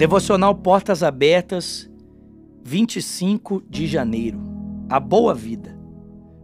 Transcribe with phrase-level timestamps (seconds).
[0.00, 1.86] Devocional Portas Abertas,
[2.64, 4.40] 25 de janeiro.
[4.88, 5.78] A boa vida.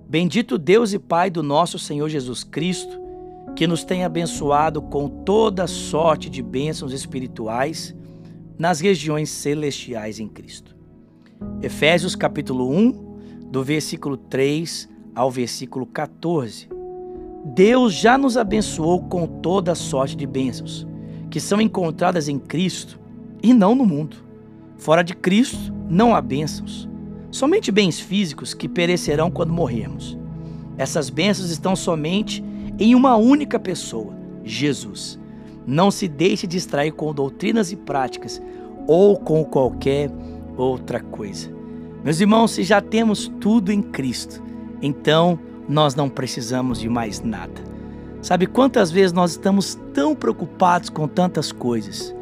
[0.07, 3.01] Bendito Deus e Pai do nosso Senhor Jesus Cristo,
[3.57, 7.97] que nos tem abençoado com toda sorte de bênçãos espirituais
[8.59, 10.77] nas regiões celestiais em Cristo.
[11.63, 16.69] Efésios capítulo 1, do versículo 3 ao versículo 14.
[17.55, 20.87] Deus já nos abençoou com toda sorte de bênçãos,
[21.31, 23.06] que são encontradas em Cristo
[23.43, 24.17] e não no mundo.
[24.77, 26.89] Fora de Cristo não há bênçãos,
[27.31, 30.19] somente bens físicos que perecerão quando morrermos.
[30.79, 32.45] Essas bênçãos estão somente
[32.79, 34.15] em uma única pessoa,
[34.45, 35.19] Jesus.
[35.67, 38.41] Não se deixe distrair com doutrinas e práticas
[38.87, 40.11] ou com qualquer
[40.57, 41.51] outra coisa.
[42.05, 44.41] Meus irmãos, se já temos tudo em Cristo,
[44.81, 47.65] então nós não precisamos de mais nada.
[48.23, 52.15] Sabe quantas vezes nós estamos tão preocupados com tantas coisas?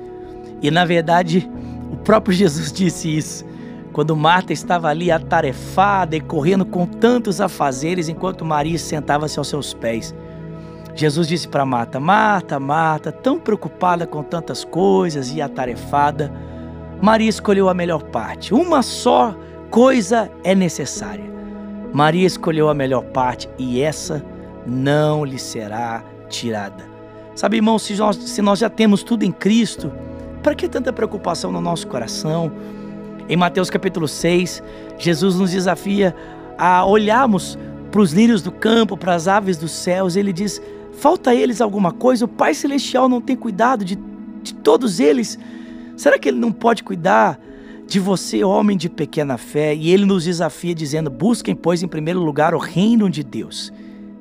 [0.65, 1.47] E na verdade,
[1.93, 3.45] o próprio Jesus disse isso.
[3.93, 9.75] Quando Marta estava ali atarefada e correndo com tantos afazeres, enquanto Maria sentava-se aos seus
[9.75, 10.15] pés.
[10.95, 16.33] Jesus disse para Marta: Marta, Marta, tão preocupada com tantas coisas e atarefada,
[16.99, 18.55] Maria escolheu a melhor parte.
[18.55, 19.37] Uma só
[19.71, 21.31] coisa é necessária.
[21.93, 24.25] Maria escolheu a melhor parte e essa
[24.67, 26.85] não lhe será tirada.
[27.35, 29.93] Sabe, irmão, se nós, se nós já temos tudo em Cristo,
[30.45, 32.53] para que tanta preocupação no nosso coração?
[33.31, 34.63] Em Mateus capítulo 6,
[34.99, 36.15] Jesus nos desafia
[36.59, 37.59] a olharmos
[37.91, 40.17] para os lírios do campo, para as aves dos céus.
[40.17, 40.61] Ele diz:
[40.93, 42.27] falta a eles alguma coisa?
[42.27, 43.99] O Pai Celestial não tem cuidado de,
[44.43, 45.39] de todos eles?
[45.97, 47.41] Será que Ele não pode cuidar
[47.87, 49.75] de você, homem de pequena fé?
[49.75, 53.73] E Ele nos desafia dizendo: busquem, pois, em primeiro lugar o reino de Deus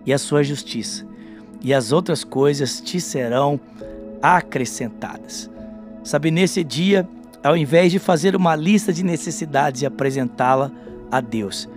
[0.05, 1.05] e a sua justiça,
[1.61, 3.59] e as outras coisas te serão
[4.21, 5.52] acrescentadas.
[6.03, 7.08] Sabe, nesse dia,
[7.43, 10.71] ao invés de fazer uma lista de necessidades e apresentá-la
[11.11, 11.69] a Deus,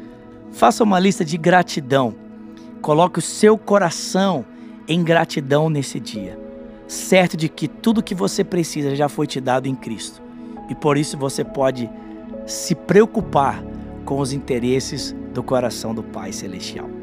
[0.53, 2.15] faça uma lista de gratidão.
[2.81, 4.45] Coloque o seu coração
[4.89, 6.39] em gratidão nesse dia,
[6.87, 10.23] certo de que tudo que você precisa já foi te dado em Cristo.
[10.69, 11.89] E por isso você pode
[12.47, 13.63] se preocupar
[14.05, 16.96] com os interesses do coração do Pai Celestial.